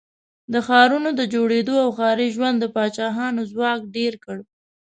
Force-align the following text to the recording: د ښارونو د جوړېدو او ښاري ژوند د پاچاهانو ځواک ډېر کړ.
د 0.53 0.55
ښارونو 0.67 1.09
د 1.19 1.21
جوړېدو 1.33 1.73
او 1.83 1.89
ښاري 1.97 2.27
ژوند 2.35 2.57
د 2.59 2.65
پاچاهانو 2.75 3.41
ځواک 3.51 3.81
ډېر 3.95 4.13
کړ. 4.23 4.37